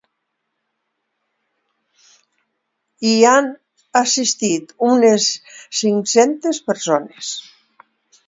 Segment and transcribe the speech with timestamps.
[3.09, 3.51] Hi han
[4.01, 5.29] assistit unes
[5.81, 7.33] cinc-centes persones.